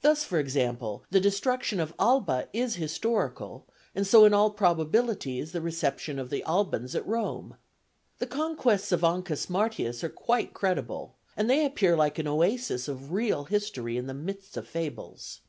Thus, 0.00 0.24
for 0.24 0.38
example, 0.38 1.04
the 1.10 1.20
destruction 1.20 1.80
of 1.80 1.92
Alba 1.98 2.48
is 2.50 2.76
historical, 2.76 3.66
and 3.94 4.06
so 4.06 4.24
in 4.24 4.32
all 4.32 4.48
probability 4.50 5.38
is 5.38 5.52
the 5.52 5.60
reception 5.60 6.18
of 6.18 6.30
the 6.30 6.42
Albans 6.44 6.94
at 6.94 7.06
Rome. 7.06 7.58
The 8.20 8.26
conquests 8.26 8.90
of 8.90 9.02
Ancus 9.04 9.50
Martius 9.50 10.02
are 10.02 10.08
quite 10.08 10.54
credible; 10.54 11.14
and 11.36 11.50
they 11.50 11.66
appear 11.66 11.94
like 11.94 12.18
an 12.18 12.26
oasis 12.26 12.88
of 12.88 13.12
real 13.12 13.44
history 13.44 13.98
in 13.98 14.06
the 14.06 14.14
midst 14.14 14.56
of 14.56 14.66
fables. 14.66 15.42